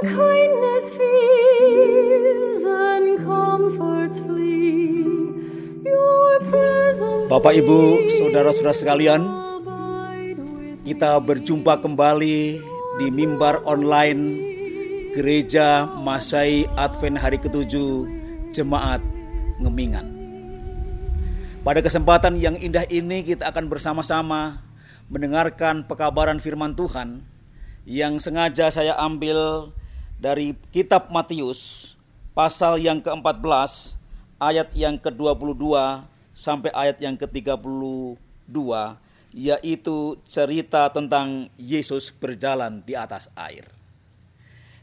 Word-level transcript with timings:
kindness 0.00 0.84
fears 0.96 2.62
and 2.64 3.20
comforts 3.20 4.16
flee, 4.24 5.04
your 5.84 6.40
presence 6.48 7.28
Bapak 7.28 7.52
Ibu, 7.60 8.08
saudara-saudara 8.16 8.72
sekalian, 8.72 9.20
kita 10.88 11.20
berjumpa 11.20 11.84
kembali 11.84 12.38
di 12.96 13.06
mimbar 13.12 13.60
online 13.68 14.48
Gereja 15.12 15.84
Masai 15.84 16.64
Advent 16.80 17.20
hari 17.20 17.36
ketujuh 17.36 18.08
Jemaat 18.56 19.04
Ngemingan. 19.60 20.16
Pada 21.60 21.84
kesempatan 21.84 22.40
yang 22.40 22.56
indah 22.56 22.88
ini 22.88 23.20
kita 23.20 23.52
akan 23.52 23.68
bersama-sama 23.68 24.64
mendengarkan 25.12 25.84
pekabaran 25.84 26.40
firman 26.40 26.72
Tuhan 26.72 27.20
yang 27.84 28.16
sengaja 28.16 28.72
saya 28.72 28.96
ambil 28.96 29.68
dari 30.20 30.52
kitab 30.68 31.08
Matius 31.08 31.92
pasal 32.36 32.76
yang 32.76 33.00
ke-14 33.00 33.96
ayat 34.36 34.68
yang 34.76 35.00
ke-22 35.00 35.64
sampai 36.36 36.68
ayat 36.76 37.00
yang 37.00 37.16
ke-32 37.16 38.60
yaitu 39.32 39.96
cerita 40.28 40.92
tentang 40.92 41.48
Yesus 41.56 42.12
berjalan 42.12 42.84
di 42.84 42.92
atas 42.92 43.32
air. 43.32 43.64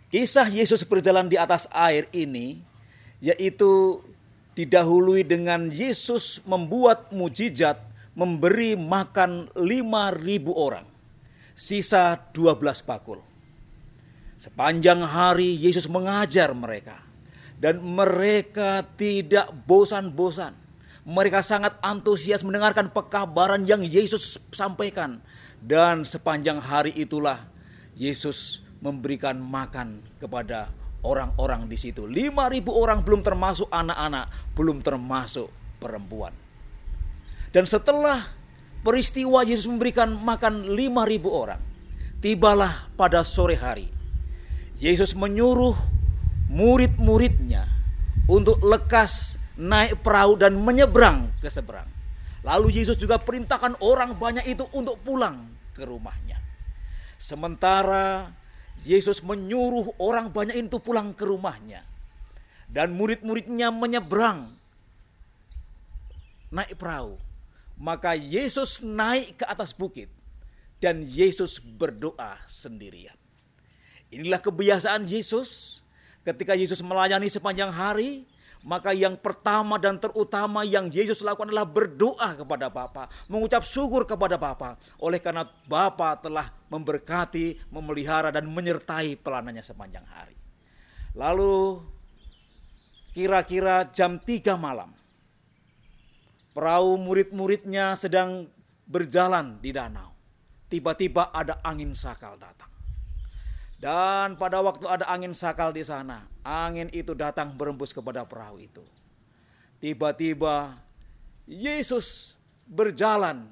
Kisah 0.10 0.50
Yesus 0.50 0.82
berjalan 0.82 1.30
di 1.30 1.38
atas 1.38 1.70
air 1.70 2.10
ini 2.10 2.58
yaitu 3.22 4.02
didahului 4.58 5.22
dengan 5.22 5.70
Yesus 5.70 6.42
membuat 6.50 7.14
mujizat 7.14 7.78
memberi 8.18 8.74
makan 8.74 9.54
5000 9.54 10.50
orang. 10.50 10.88
Sisa 11.54 12.18
12 12.34 12.82
bakul. 12.82 13.27
Sepanjang 14.38 15.02
hari 15.02 15.58
Yesus 15.58 15.90
mengajar 15.90 16.54
mereka 16.54 17.02
dan 17.58 17.82
mereka 17.82 18.86
tidak 18.94 19.50
bosan-bosan. 19.66 20.54
Mereka 21.08 21.42
sangat 21.42 21.74
antusias 21.82 22.46
mendengarkan 22.46 22.94
pekabaran 22.94 23.66
yang 23.66 23.82
Yesus 23.82 24.38
sampaikan 24.54 25.26
dan 25.58 26.06
sepanjang 26.06 26.62
hari 26.62 26.94
itulah 26.94 27.50
Yesus 27.98 28.62
memberikan 28.78 29.42
makan 29.42 30.06
kepada 30.22 30.70
orang-orang 31.02 31.66
di 31.66 31.80
situ. 31.80 32.06
5000 32.06 32.62
orang 32.70 33.02
belum 33.02 33.26
termasuk 33.26 33.66
anak-anak, 33.74 34.54
belum 34.54 34.86
termasuk 34.86 35.50
perempuan. 35.82 36.36
Dan 37.50 37.66
setelah 37.66 38.22
peristiwa 38.86 39.42
Yesus 39.42 39.66
memberikan 39.66 40.14
makan 40.14 40.70
5000 40.78 41.26
orang, 41.26 41.62
tibalah 42.22 42.86
pada 42.94 43.26
sore 43.26 43.58
hari. 43.58 43.97
Yesus 44.78 45.18
menyuruh 45.18 45.74
murid-muridnya 46.54 47.66
untuk 48.30 48.62
lekas 48.62 49.42
naik 49.58 50.06
perahu 50.06 50.38
dan 50.38 50.54
menyeberang 50.54 51.34
ke 51.42 51.50
seberang. 51.50 51.90
Lalu 52.46 52.78
Yesus 52.78 52.94
juga 52.96 53.18
perintahkan 53.18 53.82
orang 53.82 54.14
banyak 54.14 54.46
itu 54.46 54.70
untuk 54.78 55.02
pulang 55.02 55.50
ke 55.74 55.82
rumahnya. 55.82 56.38
Sementara 57.18 58.30
Yesus 58.86 59.26
menyuruh 59.26 59.98
orang 59.98 60.30
banyak 60.30 60.70
itu 60.70 60.78
pulang 60.78 61.10
ke 61.18 61.26
rumahnya. 61.26 61.82
Dan 62.70 62.94
murid-muridnya 62.94 63.74
menyeberang 63.74 64.54
naik 66.54 66.78
perahu. 66.78 67.18
Maka 67.82 68.14
Yesus 68.14 68.86
naik 68.86 69.42
ke 69.42 69.46
atas 69.50 69.74
bukit 69.74 70.14
dan 70.78 71.02
Yesus 71.02 71.58
berdoa 71.58 72.38
sendirian. 72.46 73.18
Inilah 74.08 74.40
kebiasaan 74.40 75.04
Yesus 75.04 75.80
ketika 76.24 76.56
Yesus 76.56 76.80
melayani 76.80 77.28
sepanjang 77.28 77.72
hari, 77.72 78.24
maka 78.64 78.92
yang 78.92 79.16
pertama 79.16 79.80
dan 79.80 80.00
terutama 80.00 80.64
yang 80.64 80.92
Yesus 80.92 81.24
lakukan 81.24 81.52
adalah 81.52 81.68
berdoa 81.68 82.36
kepada 82.36 82.68
Bapa, 82.68 83.08
mengucap 83.32 83.64
syukur 83.64 84.04
kepada 84.04 84.36
Bapa, 84.36 84.76
oleh 85.00 85.20
karena 85.24 85.48
Bapa 85.68 86.20
telah 86.20 86.52
memberkati, 86.68 87.72
memelihara 87.72 88.32
dan 88.32 88.48
menyertai 88.48 89.20
pelanannya 89.20 89.64
sepanjang 89.64 90.04
hari. 90.08 90.36
Lalu 91.16 91.84
kira-kira 93.16 93.88
jam 93.92 94.20
3 94.20 94.56
malam, 94.60 94.92
perahu 96.52 97.00
murid-muridnya 97.00 97.96
sedang 97.96 98.52
berjalan 98.88 99.60
di 99.60 99.72
danau. 99.76 100.16
Tiba-tiba 100.68 101.32
ada 101.32 101.64
angin 101.64 101.96
sakal 101.96 102.36
datang. 102.36 102.77
Dan 103.78 104.34
pada 104.42 104.58
waktu 104.58 104.90
ada 104.90 105.06
angin 105.06 105.38
sakal 105.38 105.70
di 105.70 105.86
sana, 105.86 106.26
angin 106.42 106.90
itu 106.90 107.14
datang 107.14 107.54
berembus 107.54 107.94
kepada 107.94 108.26
perahu 108.26 108.58
itu. 108.58 108.82
Tiba-tiba 109.78 110.82
Yesus 111.46 112.34
berjalan 112.66 113.46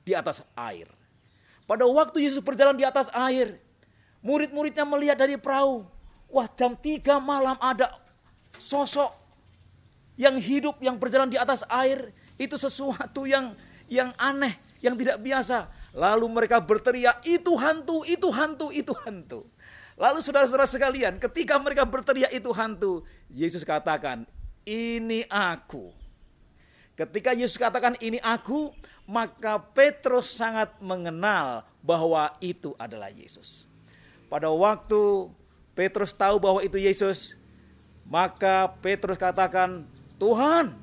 di 0.00 0.16
atas 0.16 0.40
air. 0.56 0.88
Pada 1.68 1.84
waktu 1.84 2.24
Yesus 2.24 2.40
berjalan 2.40 2.72
di 2.72 2.88
atas 2.88 3.12
air, 3.12 3.60
murid-muridnya 4.24 4.88
melihat 4.88 5.20
dari 5.20 5.36
perahu, 5.36 5.84
wah 6.32 6.48
jam 6.56 6.72
3 6.72 7.20
malam 7.20 7.60
ada 7.60 8.00
sosok 8.56 9.12
yang 10.16 10.40
hidup 10.40 10.80
yang 10.80 10.96
berjalan 10.96 11.28
di 11.28 11.36
atas 11.36 11.60
air 11.68 12.16
itu 12.40 12.56
sesuatu 12.56 13.28
yang 13.28 13.52
yang 13.92 14.16
aneh, 14.16 14.56
yang 14.80 14.96
tidak 14.96 15.20
biasa. 15.20 15.68
Lalu 15.96 16.26
mereka 16.28 16.60
berteriak, 16.60 17.24
itu 17.24 17.56
hantu, 17.56 18.04
itu 18.04 18.28
hantu, 18.32 18.68
itu 18.72 18.92
hantu. 19.04 19.40
Lalu 19.96 20.20
saudara-saudara 20.20 20.68
sekalian, 20.68 21.16
ketika 21.16 21.56
mereka 21.56 21.88
berteriak 21.88 22.28
itu 22.28 22.52
hantu, 22.52 23.00
Yesus 23.32 23.64
katakan, 23.64 24.28
ini 24.68 25.24
aku. 25.32 25.88
Ketika 26.92 27.32
Yesus 27.32 27.56
katakan 27.56 27.96
ini 28.04 28.20
aku, 28.20 28.76
maka 29.08 29.56
Petrus 29.56 30.36
sangat 30.36 30.76
mengenal 30.84 31.64
bahwa 31.80 32.36
itu 32.44 32.76
adalah 32.76 33.08
Yesus. 33.08 33.64
Pada 34.28 34.52
waktu 34.52 35.32
Petrus 35.72 36.12
tahu 36.12 36.36
bahwa 36.36 36.60
itu 36.60 36.76
Yesus, 36.76 37.32
maka 38.04 38.68
Petrus 38.84 39.16
katakan, 39.16 39.88
Tuhan, 40.20 40.76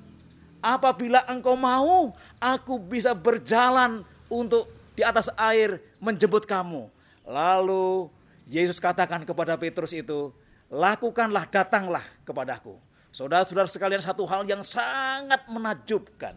apabila 0.58 1.22
engkau 1.30 1.54
mau, 1.54 2.18
aku 2.42 2.82
bisa 2.82 3.14
berjalan 3.14 4.02
untuk 4.26 4.70
di 4.98 5.06
atas 5.06 5.30
air 5.38 5.82
menjemput 6.02 6.46
kamu. 6.46 6.88
Lalu 7.26 8.08
Yesus 8.48 8.80
katakan 8.80 9.24
kepada 9.24 9.56
Petrus 9.56 9.96
itu, 9.96 10.32
lakukanlah, 10.68 11.48
datanglah 11.48 12.04
kepadaku. 12.28 12.76
Saudara-saudara 13.14 13.70
sekalian 13.70 14.02
satu 14.02 14.26
hal 14.26 14.44
yang 14.50 14.66
sangat 14.66 15.46
menakjubkan 15.46 16.34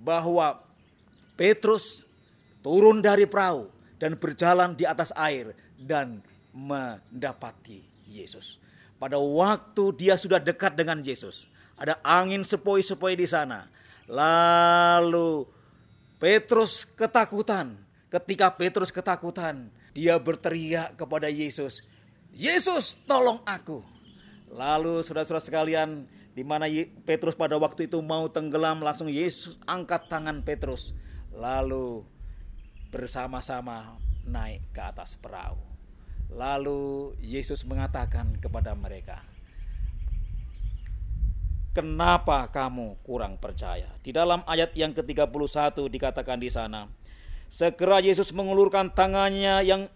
bahwa 0.00 0.64
Petrus 1.36 2.08
turun 2.64 3.04
dari 3.04 3.28
perahu 3.28 3.68
dan 4.00 4.16
berjalan 4.16 4.72
di 4.72 4.88
atas 4.88 5.12
air 5.12 5.52
dan 5.76 6.24
mendapati 6.56 7.84
Yesus. 8.08 8.56
Pada 8.96 9.20
waktu 9.20 9.92
dia 9.92 10.16
sudah 10.16 10.40
dekat 10.40 10.72
dengan 10.72 11.04
Yesus, 11.04 11.44
ada 11.76 12.00
angin 12.00 12.40
sepoi-sepoi 12.40 13.12
di 13.12 13.28
sana. 13.28 13.68
Lalu 14.08 15.44
Petrus 16.16 16.88
ketakutan. 16.96 17.85
Ketika 18.06 18.54
Petrus 18.54 18.94
ketakutan, 18.94 19.68
dia 19.90 20.14
berteriak 20.20 20.94
kepada 20.94 21.26
Yesus, 21.26 21.82
"Yesus, 22.30 22.94
tolong 23.06 23.42
aku!" 23.42 23.82
Lalu 24.52 25.02
saudara-saudara 25.02 25.42
sekalian, 25.42 26.06
di 26.36 26.46
mana 26.46 26.70
Petrus 27.02 27.34
pada 27.34 27.58
waktu 27.58 27.90
itu 27.90 27.98
mau 28.04 28.30
tenggelam, 28.30 28.78
langsung 28.78 29.10
Yesus 29.10 29.58
angkat 29.66 30.06
tangan 30.06 30.44
Petrus. 30.46 30.94
Lalu 31.34 32.06
bersama-sama 32.94 33.98
naik 34.22 34.62
ke 34.70 34.80
atas 34.80 35.18
perahu. 35.18 35.58
Lalu 36.30 37.14
Yesus 37.22 37.66
mengatakan 37.66 38.38
kepada 38.38 38.74
mereka, 38.78 39.22
Kenapa 41.76 42.48
kamu 42.48 42.96
kurang 43.04 43.36
percaya? 43.36 43.92
Di 44.00 44.08
dalam 44.08 44.40
ayat 44.48 44.72
yang 44.72 44.96
ke-31 44.96 45.76
dikatakan 45.92 46.40
di 46.40 46.48
sana, 46.48 46.88
segera 47.46 48.02
Yesus 48.02 48.34
mengulurkan 48.34 48.90
tangannya 48.92 49.62
yang 49.62 49.88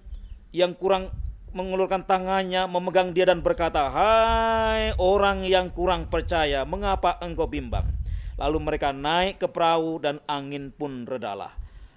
yang 0.50 0.74
kurang 0.74 1.14
mengulurkan 1.50 2.06
tangannya 2.06 2.66
memegang 2.70 3.10
dia 3.10 3.26
dan 3.26 3.42
berkata, 3.42 3.90
"Hai 3.90 4.94
orang 4.98 5.42
yang 5.46 5.70
kurang 5.74 6.06
percaya, 6.06 6.62
mengapa 6.62 7.18
engkau 7.18 7.50
bimbang?" 7.50 7.90
Lalu 8.38 8.58
mereka 8.62 8.94
naik 8.94 9.42
ke 9.42 9.46
perahu 9.50 10.00
dan 10.00 10.22
angin 10.24 10.72
pun 10.72 11.04
redalah. 11.04 11.52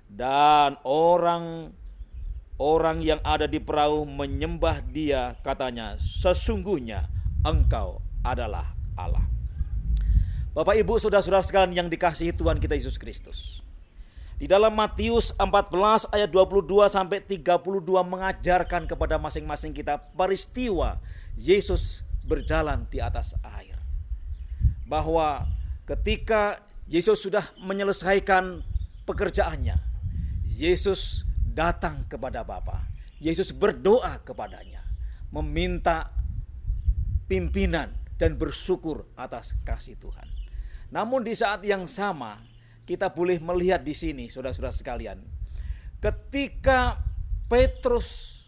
Dan 0.09 0.75
orang 0.83 1.71
orang 2.59 2.99
yang 2.99 3.23
ada 3.23 3.47
di 3.47 3.63
perahu 3.63 4.03
menyembah 4.03 4.83
dia 4.91 5.39
katanya, 5.39 5.95
"Sesungguhnya 5.97 7.07
engkau 7.47 8.03
adalah 8.25 8.75
Allah." 8.99 9.23
Bapak 10.53 10.77
Ibu 10.77 11.01
Saudara-saudara 11.01 11.41
sekalian 11.41 11.73
yang 11.73 11.87
dikasihi 11.89 12.29
Tuhan 12.35 12.61
kita 12.61 12.77
Yesus 12.77 13.01
Kristus. 13.01 13.62
Di 14.41 14.49
dalam 14.49 14.73
Matius 14.73 15.31
14 15.37 16.09
ayat 16.09 16.29
22 16.33 16.89
sampai 16.89 17.21
32 17.21 17.85
mengajarkan 18.01 18.89
kepada 18.89 19.15
masing-masing 19.21 19.71
kita 19.71 20.01
peristiwa 20.17 20.97
Yesus 21.37 22.01
berjalan 22.25 22.89
di 22.89 22.97
atas 22.99 23.37
air. 23.45 23.77
Bahwa 24.89 25.47
ketika 25.85 26.65
Yesus 26.89 27.23
sudah 27.23 27.55
menyelesaikan 27.61 28.65
pekerjaannya, 29.07 29.79
Yesus 30.49 31.23
datang 31.53 32.03
kepada 32.09 32.43
Bapa. 32.43 32.89
Yesus 33.23 33.55
berdoa 33.55 34.19
kepadanya, 34.19 34.83
meminta 35.31 36.11
pimpinan 37.31 37.95
dan 38.19 38.35
bersyukur 38.35 39.07
atas 39.15 39.55
kasih 39.63 39.95
Tuhan. 39.95 40.27
Namun 40.91 41.23
di 41.23 41.31
saat 41.33 41.63
yang 41.63 41.87
sama, 41.87 42.43
kita 42.83 43.07
boleh 43.07 43.39
melihat 43.39 43.79
di 43.79 43.95
sini, 43.95 44.27
saudara-saudara 44.27 44.75
sekalian, 44.75 45.19
ketika 46.03 46.99
Petrus 47.47 48.43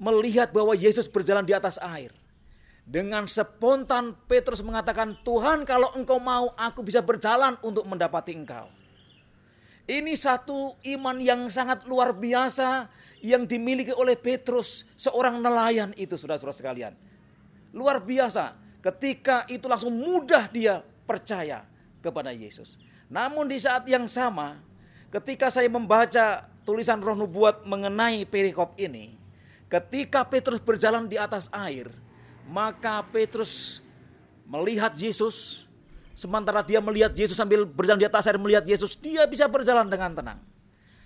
melihat 0.00 0.52
bahwa 0.52 0.72
Yesus 0.76 1.08
berjalan 1.08 1.44
di 1.44 1.52
atas 1.52 1.76
air, 1.80 2.12
dengan 2.86 3.26
spontan 3.26 4.14
Petrus 4.30 4.62
mengatakan, 4.62 5.18
"Tuhan, 5.26 5.66
kalau 5.66 5.90
Engkau 5.98 6.22
mau, 6.22 6.54
aku 6.54 6.86
bisa 6.86 7.02
berjalan 7.02 7.58
untuk 7.60 7.82
mendapati 7.82 8.30
Engkau." 8.30 8.70
Ini 9.86 10.14
satu 10.18 10.78
iman 10.82 11.18
yang 11.18 11.46
sangat 11.50 11.86
luar 11.86 12.14
biasa 12.14 12.90
yang 13.22 13.46
dimiliki 13.46 13.94
oleh 13.94 14.14
Petrus, 14.18 14.86
seorang 14.94 15.38
nelayan 15.42 15.94
itu, 15.98 16.14
saudara-saudara 16.18 16.54
sekalian. 16.54 16.94
Luar 17.74 18.02
biasa, 18.02 18.54
ketika 18.82 19.46
itu 19.50 19.66
langsung 19.66 19.94
mudah 19.94 20.46
dia 20.50 20.82
percaya 21.06 21.66
kepada 22.02 22.30
Yesus. 22.30 22.78
Namun 23.06 23.46
di 23.46 23.58
saat 23.62 23.86
yang 23.86 24.10
sama, 24.10 24.58
ketika 25.14 25.46
saya 25.46 25.70
membaca 25.70 26.50
tulisan 26.66 26.98
roh 26.98 27.14
nubuat 27.14 27.62
mengenai 27.62 28.26
perikop 28.26 28.74
ini, 28.74 29.14
ketika 29.70 30.26
Petrus 30.26 30.58
berjalan 30.58 31.06
di 31.06 31.14
atas 31.14 31.46
air, 31.54 31.90
maka 32.50 33.02
Petrus 33.06 33.78
melihat 34.46 34.90
Yesus, 34.98 35.66
sementara 36.18 36.66
dia 36.66 36.82
melihat 36.82 37.14
Yesus 37.14 37.38
sambil 37.38 37.62
berjalan 37.62 38.02
di 38.02 38.08
atas 38.10 38.26
air 38.26 38.38
melihat 38.42 38.66
Yesus, 38.66 38.98
dia 38.98 39.22
bisa 39.30 39.46
berjalan 39.46 39.86
dengan 39.86 40.10
tenang. 40.10 40.40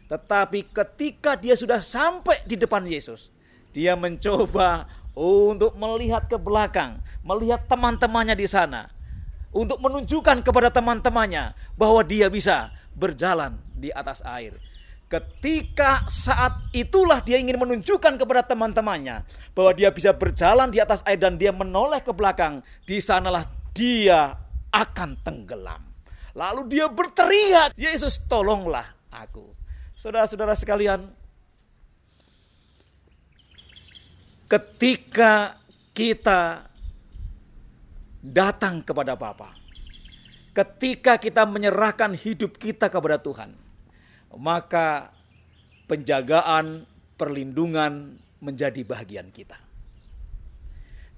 Tetapi 0.08 0.72
ketika 0.72 1.36
dia 1.36 1.54
sudah 1.54 1.84
sampai 1.84 2.42
di 2.48 2.56
depan 2.56 2.82
Yesus, 2.82 3.28
dia 3.70 3.92
mencoba 3.94 4.88
untuk 5.12 5.76
melihat 5.76 6.26
ke 6.26 6.40
belakang, 6.40 6.98
melihat 7.20 7.68
teman-temannya 7.68 8.34
di 8.34 8.48
sana 8.48 8.99
untuk 9.50 9.82
menunjukkan 9.82 10.46
kepada 10.46 10.70
teman-temannya 10.70 11.54
bahwa 11.74 12.00
dia 12.06 12.30
bisa 12.30 12.70
berjalan 12.94 13.58
di 13.74 13.90
atas 13.90 14.22
air. 14.22 14.54
Ketika 15.10 16.06
saat 16.06 16.70
itulah 16.70 17.18
dia 17.18 17.34
ingin 17.42 17.58
menunjukkan 17.58 18.14
kepada 18.14 18.46
teman-temannya 18.46 19.26
bahwa 19.58 19.74
dia 19.74 19.90
bisa 19.90 20.14
berjalan 20.14 20.70
di 20.70 20.78
atas 20.78 21.02
air 21.02 21.18
dan 21.18 21.34
dia 21.34 21.50
menoleh 21.50 21.98
ke 21.98 22.14
belakang, 22.14 22.62
di 22.86 23.02
sanalah 23.02 23.42
dia 23.74 24.38
akan 24.70 25.18
tenggelam. 25.26 25.82
Lalu 26.30 26.78
dia 26.78 26.86
berteriak, 26.86 27.74
"Yesus, 27.74 28.22
tolonglah 28.30 28.86
aku." 29.10 29.50
Saudara-saudara 29.98 30.54
sekalian, 30.54 31.10
ketika 34.46 35.58
kita 35.90 36.69
datang 38.20 38.84
kepada 38.84 39.16
Bapa. 39.16 39.56
Ketika 40.52 41.16
kita 41.16 41.48
menyerahkan 41.48 42.12
hidup 42.12 42.60
kita 42.60 42.92
kepada 42.92 43.16
Tuhan, 43.16 43.56
maka 44.36 45.10
penjagaan, 45.88 46.84
perlindungan 47.16 48.20
menjadi 48.40 48.82
bagian 48.84 49.32
kita. 49.32 49.56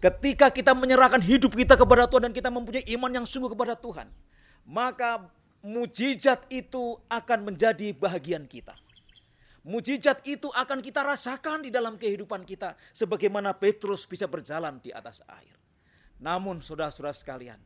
Ketika 0.02 0.50
kita 0.50 0.74
menyerahkan 0.74 1.22
hidup 1.22 1.54
kita 1.54 1.78
kepada 1.78 2.10
Tuhan 2.10 2.30
dan 2.30 2.34
kita 2.34 2.50
mempunyai 2.50 2.82
iman 2.98 3.22
yang 3.22 3.26
sungguh 3.26 3.54
kepada 3.54 3.78
Tuhan, 3.78 4.10
maka 4.66 5.30
mujizat 5.62 6.42
itu 6.50 6.98
akan 7.06 7.54
menjadi 7.54 7.94
bagian 7.94 8.50
kita. 8.50 8.74
Mujizat 9.62 10.26
itu 10.26 10.50
akan 10.50 10.82
kita 10.82 11.06
rasakan 11.06 11.62
di 11.62 11.70
dalam 11.70 11.94
kehidupan 11.94 12.42
kita 12.42 12.74
sebagaimana 12.90 13.54
Petrus 13.54 14.10
bisa 14.10 14.26
berjalan 14.26 14.82
di 14.82 14.90
atas 14.90 15.22
air. 15.30 15.61
Namun 16.22 16.62
saudara-saudara 16.62 17.10
sekalian, 17.10 17.58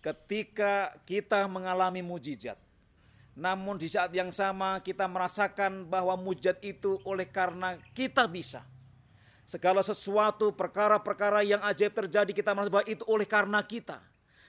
ketika 0.00 0.96
kita 1.04 1.44
mengalami 1.44 2.00
mujizat, 2.00 2.56
namun 3.36 3.76
di 3.76 3.88
saat 3.88 4.08
yang 4.16 4.32
sama 4.32 4.80
kita 4.80 5.04
merasakan 5.04 5.84
bahwa 5.84 6.16
mujizat 6.16 6.56
itu 6.64 6.96
oleh 7.04 7.28
karena 7.28 7.76
kita 7.92 8.24
bisa. 8.24 8.64
Segala 9.44 9.84
sesuatu 9.84 10.56
perkara-perkara 10.56 11.44
yang 11.44 11.60
ajaib 11.60 11.92
terjadi 11.92 12.32
kita 12.32 12.56
merasa 12.56 12.72
bahwa 12.72 12.88
itu 12.88 13.04
oleh 13.04 13.28
karena 13.28 13.60
kita. 13.60 14.00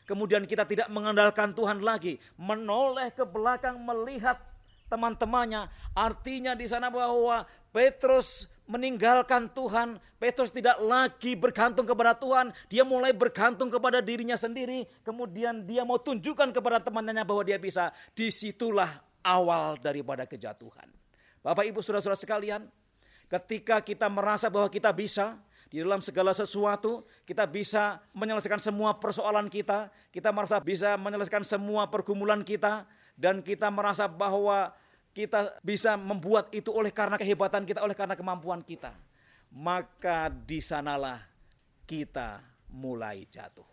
Kemudian 0.08 0.48
kita 0.48 0.64
tidak 0.64 0.88
mengandalkan 0.88 1.52
Tuhan 1.52 1.84
lagi, 1.84 2.20
menoleh 2.40 3.12
ke 3.12 3.28
belakang 3.28 3.76
melihat 3.84 4.40
teman-temannya. 4.88 5.68
Artinya 5.96 6.56
di 6.56 6.68
sana 6.68 6.88
bahwa 6.88 7.44
Petrus 7.76 8.48
meninggalkan 8.64 9.52
Tuhan, 9.52 10.00
Petrus 10.16 10.56
tidak 10.56 10.80
lagi 10.80 11.36
bergantung 11.36 11.84
kepada 11.84 12.16
Tuhan, 12.16 12.56
dia 12.72 12.88
mulai 12.88 13.12
bergantung 13.12 13.68
kepada 13.68 14.00
dirinya 14.00 14.40
sendiri, 14.40 14.88
kemudian 15.04 15.68
dia 15.68 15.84
mau 15.84 16.00
tunjukkan 16.00 16.56
kepada 16.56 16.80
teman-temannya 16.80 17.28
bahwa 17.28 17.44
dia 17.44 17.60
bisa. 17.60 17.92
Di 18.16 18.32
situlah 18.32 19.04
awal 19.24 19.80
daripada 19.80 20.24
kejatuhan. 20.24 20.88
Bapak 21.44 21.68
Ibu 21.68 21.84
Saudara-saudara 21.84 22.20
sekalian, 22.20 22.62
ketika 23.28 23.84
kita 23.84 24.08
merasa 24.08 24.48
bahwa 24.48 24.72
kita 24.72 24.96
bisa, 24.96 25.36
di 25.68 25.82
dalam 25.82 26.06
segala 26.06 26.38
sesuatu 26.38 27.02
kita 27.26 27.50
bisa 27.50 27.98
menyelesaikan 28.14 28.62
semua 28.62 28.94
persoalan 28.96 29.50
kita, 29.50 29.90
kita 30.14 30.30
merasa 30.30 30.62
bisa 30.62 30.96
menyelesaikan 31.02 31.42
semua 31.42 31.90
pergumulan 31.90 32.46
kita, 32.46 32.86
dan 33.18 33.42
kita 33.46 33.70
merasa 33.70 34.06
bahwa 34.06 34.74
kita 35.14 35.62
bisa 35.62 35.94
membuat 35.94 36.50
itu 36.50 36.74
oleh 36.74 36.90
karena 36.90 37.22
kehebatan 37.22 37.64
kita, 37.70 37.86
oleh 37.86 37.94
karena 37.94 38.18
kemampuan 38.18 38.66
kita. 38.66 38.98
Maka 39.54 40.34
di 40.34 40.58
sanalah 40.58 41.22
kita 41.86 42.42
mulai 42.74 43.30
jatuh. 43.30 43.66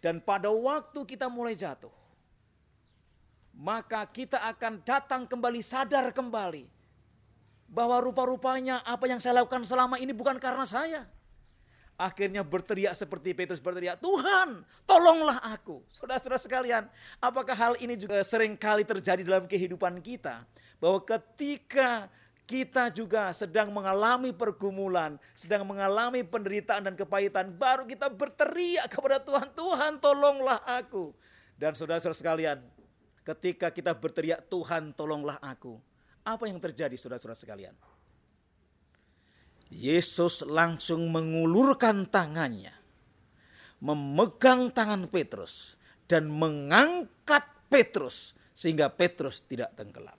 Dan 0.00 0.24
pada 0.24 0.48
waktu 0.48 1.04
kita 1.04 1.28
mulai 1.28 1.52
jatuh, 1.52 1.92
maka 3.52 4.08
kita 4.08 4.40
akan 4.48 4.80
datang 4.80 5.28
kembali 5.28 5.60
sadar 5.60 6.08
kembali 6.16 6.64
bahwa 7.68 8.00
rupa-rupanya 8.00 8.80
apa 8.86 9.04
yang 9.04 9.20
saya 9.20 9.44
lakukan 9.44 9.68
selama 9.68 10.00
ini 10.00 10.16
bukan 10.16 10.40
karena 10.40 10.64
saya 10.64 11.04
akhirnya 11.98 12.46
berteriak 12.46 12.94
seperti 12.94 13.34
Petrus 13.34 13.58
berteriak, 13.58 13.98
Tuhan 13.98 14.62
tolonglah 14.86 15.42
aku. 15.42 15.82
Saudara-saudara 15.90 16.38
sekalian, 16.38 16.86
apakah 17.18 17.58
hal 17.58 17.74
ini 17.82 17.98
juga 17.98 18.22
sering 18.22 18.54
kali 18.54 18.86
terjadi 18.86 19.26
dalam 19.26 19.50
kehidupan 19.50 19.98
kita? 19.98 20.46
Bahwa 20.78 21.02
ketika 21.02 22.06
kita 22.48 22.88
juga 22.94 23.34
sedang 23.34 23.68
mengalami 23.74 24.32
pergumulan, 24.32 25.20
sedang 25.36 25.66
mengalami 25.66 26.24
penderitaan 26.24 26.86
dan 26.86 26.94
kepahitan, 26.94 27.52
baru 27.52 27.84
kita 27.84 28.08
berteriak 28.08 28.88
kepada 28.88 29.18
Tuhan, 29.20 29.46
Tuhan 29.52 29.92
tolonglah 30.00 30.62
aku. 30.64 31.12
Dan 31.58 31.74
saudara-saudara 31.74 32.16
sekalian, 32.16 32.58
ketika 33.26 33.68
kita 33.74 33.92
berteriak, 33.92 34.46
Tuhan 34.46 34.94
tolonglah 34.94 35.36
aku. 35.42 35.76
Apa 36.22 36.46
yang 36.46 36.62
terjadi 36.62 36.94
saudara-saudara 36.94 37.36
sekalian? 37.36 37.74
Yesus 39.68 40.40
langsung 40.48 41.12
mengulurkan 41.12 42.08
tangannya, 42.08 42.72
memegang 43.84 44.72
tangan 44.72 45.04
Petrus, 45.12 45.76
dan 46.08 46.32
mengangkat 46.32 47.44
Petrus 47.68 48.32
sehingga 48.56 48.88
Petrus 48.88 49.44
tidak 49.44 49.76
tenggelam. 49.76 50.16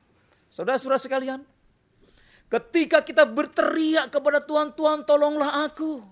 Saudara-saudara 0.53 1.01
sekalian, 1.01 1.41
ketika 2.45 3.01
kita 3.01 3.25
berteriak 3.25 4.13
kepada 4.13 4.39
Tuhan, 4.45 4.77
Tuhan 4.77 5.03
tolonglah 5.03 5.65
aku. 5.65 6.05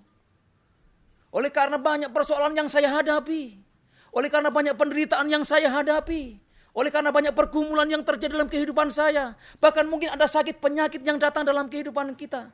Oleh 1.30 1.54
karena 1.54 1.78
banyak 1.78 2.10
persoalan 2.10 2.58
yang 2.58 2.66
saya 2.66 2.90
hadapi, 2.90 3.54
oleh 4.18 4.30
karena 4.34 4.50
banyak 4.50 4.74
penderitaan 4.74 5.30
yang 5.30 5.46
saya 5.46 5.70
hadapi, 5.70 6.42
oleh 6.74 6.90
karena 6.90 7.14
banyak 7.14 7.38
pergumulan 7.38 7.86
yang 7.86 8.02
terjadi 8.02 8.34
dalam 8.34 8.50
kehidupan 8.50 8.90
saya, 8.90 9.38
bahkan 9.62 9.86
mungkin 9.86 10.10
ada 10.10 10.26
sakit 10.26 10.58
penyakit 10.58 11.06
yang 11.06 11.22
datang 11.22 11.46
dalam 11.46 11.70
kehidupan 11.70 12.18
kita. 12.18 12.50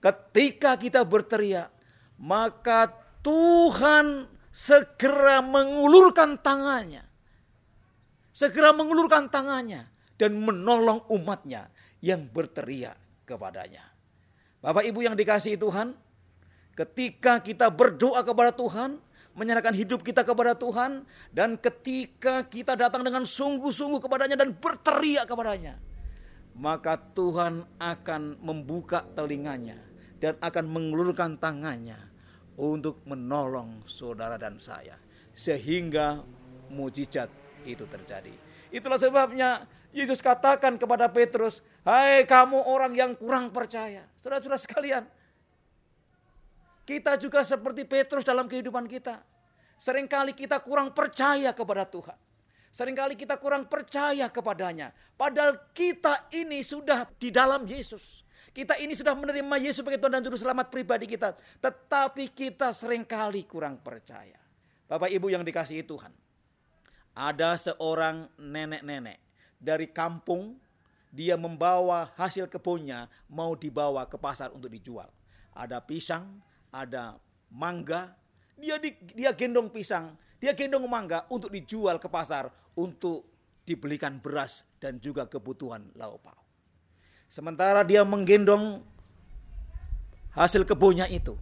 Ketika 0.00 0.80
kita 0.80 1.04
berteriak, 1.04 1.68
maka 2.16 2.88
Tuhan 3.20 4.24
segera 4.48 5.44
mengulurkan 5.44 6.40
tangannya. 6.40 7.04
Segera 8.32 8.72
mengulurkan 8.72 9.28
tangannya 9.28 9.84
dan 10.16 10.40
menolong 10.40 11.04
umatnya 11.12 11.68
yang 12.00 12.24
berteriak 12.24 12.96
kepadanya. 13.28 13.84
Bapak 14.64 14.88
Ibu 14.88 15.04
yang 15.04 15.16
dikasihi 15.16 15.60
Tuhan, 15.60 15.92
ketika 16.72 17.44
kita 17.44 17.68
berdoa 17.68 18.24
kepada 18.24 18.56
Tuhan, 18.56 18.96
menyerahkan 19.36 19.76
hidup 19.76 20.00
kita 20.00 20.24
kepada 20.24 20.56
Tuhan 20.56 21.04
dan 21.32 21.60
ketika 21.60 22.44
kita 22.48 22.72
datang 22.72 23.04
dengan 23.04 23.28
sungguh-sungguh 23.28 24.00
kepadanya 24.00 24.40
dan 24.40 24.56
berteriak 24.56 25.28
kepadanya, 25.28 25.76
maka 26.56 26.96
Tuhan 26.96 27.68
akan 27.76 28.40
membuka 28.40 29.04
telinganya 29.12 29.89
dan 30.20 30.36
akan 30.38 30.64
mengulurkan 30.68 31.40
tangannya 31.40 31.96
untuk 32.60 33.00
menolong 33.08 33.80
saudara 33.88 34.36
dan 34.36 34.60
saya 34.60 35.00
sehingga 35.32 36.20
mujizat 36.68 37.32
itu 37.64 37.88
terjadi. 37.88 38.32
Itulah 38.70 39.00
sebabnya 39.00 39.64
Yesus 39.90 40.22
katakan 40.22 40.78
kepada 40.78 41.10
Petrus, 41.10 41.64
"Hai 41.82 42.22
kamu 42.28 42.62
orang 42.62 42.92
yang 42.94 43.12
kurang 43.18 43.50
percaya." 43.50 44.06
Saudara-saudara 44.20 44.60
sekalian, 44.60 45.04
kita 46.86 47.18
juga 47.18 47.42
seperti 47.42 47.82
Petrus 47.88 48.22
dalam 48.22 48.46
kehidupan 48.46 48.86
kita. 48.86 49.18
Seringkali 49.80 50.36
kita 50.36 50.60
kurang 50.60 50.92
percaya 50.92 51.50
kepada 51.56 51.88
Tuhan. 51.88 52.18
Seringkali 52.70 53.18
kita 53.18 53.34
kurang 53.40 53.66
percaya 53.66 54.30
kepadanya. 54.30 54.94
Padahal 55.18 55.58
kita 55.74 56.30
ini 56.30 56.62
sudah 56.62 57.08
di 57.18 57.34
dalam 57.34 57.66
Yesus. 57.66 58.22
Kita 58.50 58.74
ini 58.80 58.96
sudah 58.96 59.14
menerima 59.14 59.56
Yesus 59.60 59.84
sebagai 59.84 60.00
Tuhan 60.00 60.18
dan 60.18 60.22
Juru 60.24 60.36
Selamat 60.40 60.72
pribadi 60.72 61.06
kita. 61.06 61.36
Tetapi 61.62 62.32
kita 62.34 62.74
sering 62.74 63.06
kali 63.06 63.46
kurang 63.46 63.78
percaya. 63.78 64.40
Bapak 64.90 65.12
Ibu 65.12 65.30
yang 65.30 65.46
dikasihi 65.46 65.86
Tuhan. 65.86 66.10
Ada 67.14 67.70
seorang 67.70 68.26
nenek-nenek 68.40 69.18
dari 69.60 69.92
kampung. 69.92 70.58
Dia 71.10 71.34
membawa 71.34 72.14
hasil 72.14 72.46
kebunnya 72.46 73.10
mau 73.26 73.58
dibawa 73.58 74.06
ke 74.06 74.14
pasar 74.14 74.54
untuk 74.54 74.70
dijual. 74.70 75.10
Ada 75.50 75.82
pisang, 75.82 76.38
ada 76.70 77.18
mangga. 77.50 78.14
Dia 78.54 78.78
di, 78.78 78.94
dia 79.18 79.34
gendong 79.34 79.74
pisang, 79.74 80.14
dia 80.38 80.54
gendong 80.54 80.86
mangga 80.86 81.26
untuk 81.26 81.50
dijual 81.50 81.98
ke 81.98 82.06
pasar 82.06 82.46
untuk 82.78 83.26
dibelikan 83.66 84.22
beras 84.22 84.64
dan 84.78 85.02
juga 85.02 85.26
kebutuhan 85.26 85.90
lauk 85.98 86.22
pauk. 86.22 86.39
Sementara 87.30 87.86
dia 87.86 88.02
menggendong 88.02 88.82
hasil 90.34 90.66
kebunnya 90.66 91.06
itu, 91.06 91.38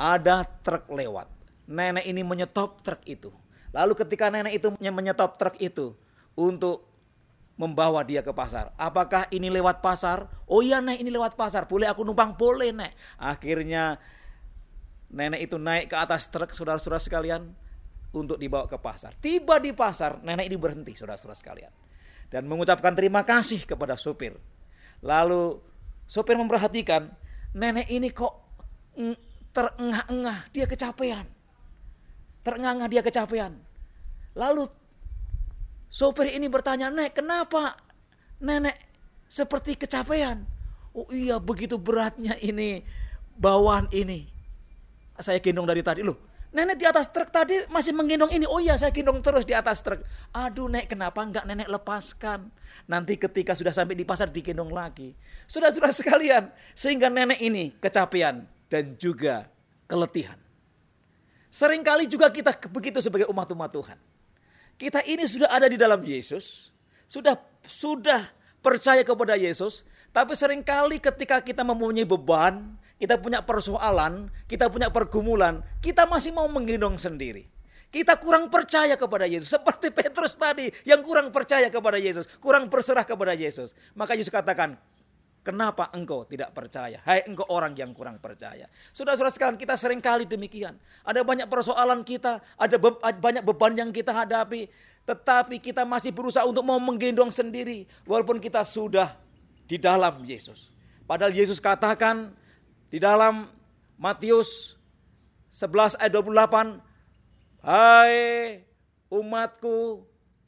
ada 0.00 0.40
truk 0.64 0.88
lewat. 0.88 1.28
Nenek 1.68 2.08
ini 2.08 2.24
menyetop 2.24 2.80
truk 2.80 3.04
itu. 3.04 3.28
Lalu 3.76 3.92
ketika 3.92 4.32
nenek 4.32 4.56
itu 4.56 4.72
menyetop 4.80 5.36
truk 5.36 5.60
itu 5.60 5.92
untuk 6.32 6.88
membawa 7.60 8.00
dia 8.08 8.24
ke 8.24 8.32
pasar. 8.32 8.72
Apakah 8.80 9.28
ini 9.28 9.52
lewat 9.52 9.84
pasar? 9.84 10.32
Oh 10.48 10.64
iya 10.64 10.80
nek 10.80 10.96
ini 10.96 11.12
lewat 11.12 11.36
pasar. 11.36 11.68
Boleh 11.68 11.92
aku 11.92 12.08
numpang? 12.08 12.32
Boleh 12.32 12.72
nek. 12.72 12.96
Akhirnya 13.20 14.00
nenek 15.12 15.44
itu 15.44 15.60
naik 15.60 15.92
ke 15.92 15.96
atas 16.00 16.32
truk 16.32 16.56
saudara-saudara 16.56 17.04
sekalian 17.04 17.52
untuk 18.16 18.40
dibawa 18.40 18.64
ke 18.64 18.80
pasar. 18.80 19.12
Tiba 19.20 19.60
di 19.60 19.76
pasar, 19.76 20.24
nenek 20.24 20.48
ini 20.48 20.56
berhenti 20.56 20.96
saudara-saudara 20.96 21.36
sekalian. 21.36 21.72
Dan 22.32 22.48
mengucapkan 22.48 22.96
terima 22.96 23.28
kasih 23.28 23.68
kepada 23.68 23.92
sopir. 24.00 24.40
Lalu 25.02 25.62
sopir 26.08 26.34
memperhatikan, 26.34 27.10
nenek 27.54 27.86
ini 27.90 28.10
kok 28.10 28.34
terengah-engah, 29.54 30.50
dia 30.50 30.66
kecapean. 30.66 31.26
Terengah-engah 32.42 32.88
dia 32.90 33.02
kecapean. 33.02 33.58
Lalu 34.34 34.66
sopir 35.90 36.30
ini 36.34 36.46
bertanya, 36.50 36.90
Nek 36.90 37.14
kenapa 37.14 37.78
nenek 38.42 38.76
seperti 39.30 39.78
kecapean? 39.78 40.46
Oh 40.96 41.06
iya 41.14 41.38
begitu 41.38 41.78
beratnya 41.78 42.34
ini 42.40 42.82
bawaan 43.38 43.86
ini 43.94 44.38
saya 45.18 45.42
gendong 45.42 45.66
dari 45.66 45.82
tadi. 45.82 46.00
Loh, 46.06 46.16
nenek 46.54 46.76
di 46.80 46.86
atas 46.88 47.10
truk 47.12 47.28
tadi 47.28 47.66
masih 47.68 47.92
menggendong 47.92 48.32
ini. 48.32 48.46
Oh 48.48 48.60
iya, 48.62 48.76
saya 48.78 48.94
gendong 48.94 49.20
terus 49.20 49.44
di 49.44 49.52
atas 49.52 49.84
truk. 49.84 50.00
Aduh, 50.32 50.70
Nek, 50.70 50.88
kenapa 50.88 51.20
enggak 51.20 51.44
nenek 51.44 51.68
lepaskan? 51.68 52.48
Nanti 52.88 53.20
ketika 53.20 53.52
sudah 53.52 53.72
sampai 53.74 53.98
di 53.98 54.04
pasar 54.06 54.32
digendong 54.32 54.72
lagi. 54.72 55.12
Sudah-sudah 55.44 55.92
sekalian, 55.92 56.48
sehingga 56.72 57.12
nenek 57.12 57.40
ini 57.42 57.74
kecapean 57.76 58.48
dan 58.68 58.96
juga 58.96 59.48
keletihan. 59.88 60.38
Seringkali 61.48 62.04
juga 62.06 62.28
kita 62.28 62.52
begitu 62.68 63.00
sebagai 63.00 63.26
umat-umat 63.32 63.72
Tuhan. 63.72 63.98
Kita 64.78 65.02
ini 65.02 65.26
sudah 65.26 65.50
ada 65.50 65.66
di 65.66 65.74
dalam 65.74 65.98
Yesus, 66.06 66.70
sudah 67.10 67.34
sudah 67.66 68.30
percaya 68.62 69.02
kepada 69.02 69.34
Yesus, 69.34 69.82
tapi 70.14 70.38
sering 70.38 70.62
kali 70.62 71.02
ketika 71.02 71.42
kita 71.42 71.66
mempunyai 71.66 72.06
beban, 72.06 72.77
kita 72.98 73.14
punya 73.16 73.46
persoalan, 73.46 74.26
kita 74.50 74.66
punya 74.66 74.90
pergumulan, 74.90 75.62
kita 75.78 76.04
masih 76.04 76.34
mau 76.34 76.50
menggendong 76.50 76.98
sendiri. 76.98 77.46
Kita 77.88 78.20
kurang 78.20 78.52
percaya 78.52 79.00
kepada 79.00 79.24
Yesus. 79.24 79.48
Seperti 79.48 79.88
Petrus 79.88 80.36
tadi 80.36 80.68
yang 80.84 81.00
kurang 81.00 81.32
percaya 81.32 81.72
kepada 81.72 81.96
Yesus. 81.96 82.28
Kurang 82.36 82.68
berserah 82.68 83.00
kepada 83.00 83.32
Yesus. 83.32 83.72
Maka 83.96 84.12
Yesus 84.12 84.28
katakan, 84.28 84.76
kenapa 85.40 85.88
engkau 85.96 86.28
tidak 86.28 86.52
percaya? 86.52 87.00
Hai 87.08 87.24
engkau 87.24 87.48
orang 87.48 87.72
yang 87.80 87.96
kurang 87.96 88.20
percaya. 88.20 88.68
Sudah-sudah 88.92 89.32
sekalian 89.32 89.56
kita 89.56 89.72
sering 89.80 90.04
kali 90.04 90.28
demikian. 90.28 90.76
Ada 91.00 91.24
banyak 91.24 91.48
persoalan 91.48 92.04
kita, 92.04 92.44
ada 92.60 92.76
be 92.76 92.92
banyak 93.00 93.40
beban 93.40 93.72
yang 93.72 93.88
kita 93.88 94.12
hadapi. 94.12 94.68
Tetapi 95.08 95.56
kita 95.56 95.88
masih 95.88 96.12
berusaha 96.12 96.44
untuk 96.44 96.68
mau 96.68 96.76
menggendong 96.76 97.32
sendiri. 97.32 97.88
Walaupun 98.04 98.36
kita 98.36 98.68
sudah 98.68 99.16
di 99.64 99.80
dalam 99.80 100.20
Yesus. 100.28 100.68
Padahal 101.08 101.32
Yesus 101.32 101.56
katakan, 101.56 102.36
di 102.88 102.96
dalam 102.96 103.48
Matius 104.00 104.76
11 105.52 106.00
ayat 106.00 106.12
28, 106.12 106.80
Hai 107.58 108.16
umatku, 109.12 110.06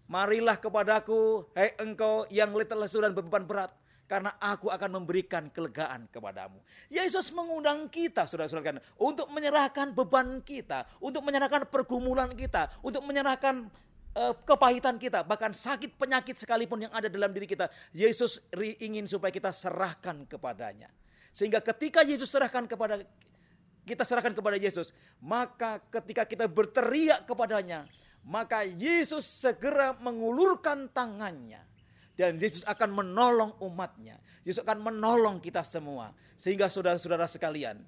marilah 0.08 0.56
kepadaku, 0.56 1.44
hai 1.52 1.76
engkau 1.80 2.24
yang 2.32 2.54
letih 2.56 2.78
lesu 2.78 3.02
dan 3.02 3.12
beban 3.12 3.44
berat, 3.44 3.74
karena 4.06 4.32
aku 4.38 4.70
akan 4.70 5.02
memberikan 5.02 5.50
kelegaan 5.50 6.06
kepadamu. 6.08 6.62
Yesus 6.88 7.34
mengundang 7.34 7.90
kita, 7.90 8.24
saudara-saudara, 8.24 8.80
untuk 8.96 9.28
menyerahkan 9.28 9.92
beban 9.92 10.40
kita, 10.40 10.86
untuk 11.02 11.26
menyerahkan 11.26 11.66
pergumulan 11.68 12.32
kita, 12.32 12.70
untuk 12.80 13.02
menyerahkan 13.02 13.68
uh, 14.14 14.34
kepahitan 14.46 14.96
kita, 14.96 15.26
bahkan 15.26 15.50
sakit 15.50 15.98
penyakit 15.98 16.38
sekalipun 16.38 16.86
yang 16.86 16.92
ada 16.94 17.10
dalam 17.10 17.30
diri 17.34 17.46
kita. 17.46 17.70
Yesus 17.94 18.38
ingin 18.78 19.10
supaya 19.10 19.34
kita 19.34 19.50
serahkan 19.50 20.26
kepadanya. 20.30 20.90
Sehingga 21.30 21.62
ketika 21.62 22.02
Yesus 22.02 22.30
serahkan 22.30 22.66
kepada 22.66 23.02
kita 23.86 24.06
serahkan 24.06 24.36
kepada 24.36 24.54
Yesus, 24.60 24.94
maka 25.18 25.82
ketika 25.90 26.22
kita 26.28 26.46
berteriak 26.46 27.26
kepadanya, 27.26 27.88
maka 28.22 28.62
Yesus 28.62 29.24
segera 29.24 29.96
mengulurkan 29.98 30.86
tangannya 30.92 31.64
dan 32.14 32.36
Yesus 32.36 32.62
akan 32.68 32.92
menolong 32.92 33.56
umatnya. 33.64 34.20
Yesus 34.44 34.60
akan 34.60 34.92
menolong 34.92 35.40
kita 35.40 35.64
semua. 35.64 36.12
Sehingga 36.36 36.68
saudara-saudara 36.68 37.24
sekalian, 37.24 37.80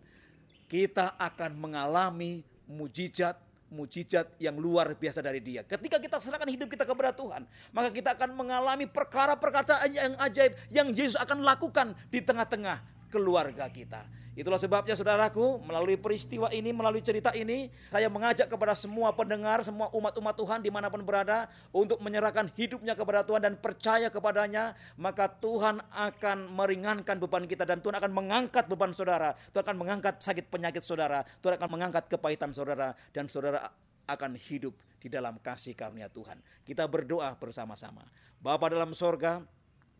kita 0.66 1.20
akan 1.20 1.52
mengalami 1.60 2.40
mujizat 2.64 3.36
mujizat 3.72 4.36
yang 4.36 4.60
luar 4.60 4.92
biasa 4.92 5.24
dari 5.24 5.40
dia. 5.40 5.64
Ketika 5.64 5.96
kita 5.96 6.20
serahkan 6.20 6.44
hidup 6.44 6.68
kita 6.68 6.84
kepada 6.84 7.16
Tuhan, 7.16 7.48
maka 7.72 7.88
kita 7.88 8.12
akan 8.12 8.36
mengalami 8.36 8.84
perkara-perkara 8.84 9.88
yang 9.88 10.12
ajaib 10.20 10.52
yang 10.68 10.92
Yesus 10.92 11.16
akan 11.16 11.40
lakukan 11.40 11.96
di 12.12 12.20
tengah-tengah 12.20 12.84
keluarga 13.12 13.68
kita. 13.68 14.08
Itulah 14.32 14.56
sebabnya 14.56 14.96
saudaraku, 14.96 15.60
melalui 15.60 16.00
peristiwa 16.00 16.48
ini, 16.48 16.72
melalui 16.72 17.04
cerita 17.04 17.36
ini, 17.36 17.68
saya 17.92 18.08
mengajak 18.08 18.48
kepada 18.48 18.72
semua 18.72 19.12
pendengar, 19.12 19.60
semua 19.60 19.92
umat-umat 19.92 20.32
Tuhan 20.32 20.64
di 20.64 20.72
mana 20.72 20.88
pun 20.88 21.04
berada, 21.04 21.52
untuk 21.68 22.00
menyerahkan 22.00 22.48
hidupnya 22.56 22.96
kepada 22.96 23.28
Tuhan 23.28 23.44
dan 23.44 23.60
percaya 23.60 24.08
kepadanya, 24.08 24.72
maka 24.96 25.28
Tuhan 25.28 25.84
akan 25.92 26.48
meringankan 26.48 27.20
beban 27.20 27.44
kita 27.44 27.68
dan 27.68 27.84
Tuhan 27.84 28.00
akan 28.00 28.08
mengangkat 28.08 28.64
beban 28.72 28.96
saudara, 28.96 29.36
Tuhan 29.52 29.68
akan 29.68 29.76
mengangkat 29.76 30.24
sakit 30.24 30.48
penyakit 30.48 30.80
saudara, 30.80 31.28
Tuhan 31.44 31.60
akan 31.60 31.68
mengangkat 31.68 32.08
kepahitan 32.08 32.56
saudara, 32.56 32.96
dan 33.12 33.28
saudara 33.28 33.68
akan 34.08 34.40
hidup 34.40 34.72
di 34.96 35.12
dalam 35.12 35.36
kasih 35.44 35.76
karunia 35.76 36.08
Tuhan. 36.08 36.40
Kita 36.64 36.88
berdoa 36.88 37.36
bersama-sama. 37.36 38.08
Bapa 38.40 38.72
dalam 38.72 38.96
sorga, 38.96 39.44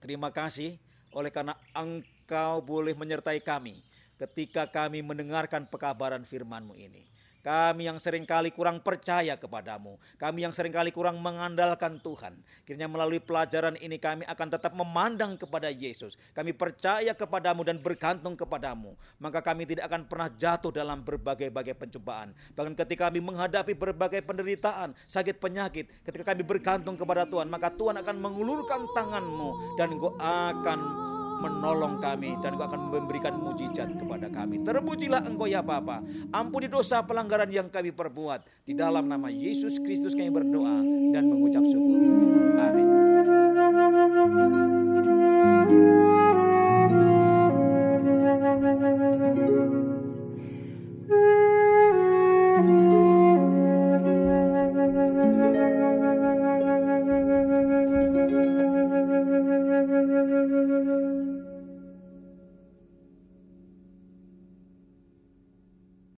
terima 0.01 0.33
kasih 0.33 0.81
oleh 1.13 1.29
karena 1.29 1.53
engkau 1.77 2.65
boleh 2.65 2.97
menyertai 2.97 3.45
kami 3.45 3.81
ketika 4.17 4.69
kami 4.71 5.05
mendengarkan 5.05 5.67
pekabaran 5.69 6.25
firman-Mu 6.25 6.79
ini. 6.79 7.12
Kami 7.43 7.91
yang 7.91 7.99
sering 7.99 8.23
kali 8.23 8.55
kurang 8.55 8.79
percaya 8.79 9.35
kepadamu. 9.35 9.99
Kami 10.15 10.47
yang 10.47 10.55
sering 10.55 10.71
kali 10.71 10.95
kurang 10.95 11.19
mengandalkan 11.19 11.99
Tuhan. 11.99 12.39
Kiranya 12.63 12.87
melalui 12.87 13.19
pelajaran 13.19 13.75
ini 13.83 13.99
kami 13.99 14.23
akan 14.31 14.47
tetap 14.47 14.71
memandang 14.79 15.35
kepada 15.35 15.67
Yesus. 15.67 16.15
Kami 16.39 16.55
percaya 16.55 17.11
kepadamu 17.19 17.67
dan 17.67 17.83
bergantung 17.83 18.39
kepadamu. 18.39 18.95
Maka 19.19 19.43
kami 19.43 19.67
tidak 19.67 19.91
akan 19.91 20.07
pernah 20.07 20.31
jatuh 20.31 20.71
dalam 20.71 21.03
berbagai-bagai 21.03 21.75
pencobaan. 21.75 22.31
Bahkan 22.55 22.79
ketika 22.87 23.11
kami 23.11 23.19
menghadapi 23.19 23.75
berbagai 23.75 24.23
penderitaan, 24.23 24.95
sakit 25.11 25.43
penyakit. 25.43 25.91
Ketika 26.07 26.31
kami 26.31 26.47
bergantung 26.47 26.95
kepada 26.95 27.27
Tuhan, 27.27 27.51
maka 27.51 27.75
Tuhan 27.75 27.99
akan 27.99 28.17
mengulurkan 28.23 28.87
tanganmu. 28.95 29.75
Dan 29.75 29.99
engkau 29.99 30.15
akan 30.23 30.79
menolong 31.43 31.99
kami 31.99 32.39
dan 32.39 32.55
Engkau 32.55 32.71
akan 32.71 32.81
memberikan 32.95 33.35
mujizat 33.35 33.91
kepada 33.99 34.31
kami. 34.31 34.63
Terpujilah 34.63 35.27
Engkau 35.27 35.51
ya 35.51 35.59
Bapa. 35.59 36.07
Ampuni 36.31 36.71
dosa 36.71 37.03
pelanggaran 37.03 37.51
yang 37.51 37.67
kami 37.67 37.91
perbuat. 37.91 38.47
Di 38.63 38.79
dalam 38.79 39.11
nama 39.11 39.27
Yesus 39.27 39.83
Kristus 39.83 40.15
kami 40.15 40.31
berdoa 40.31 40.79
dan 41.11 41.27
mengucap 41.27 41.67
syukur. 41.67 41.99
Amin. 42.63 44.62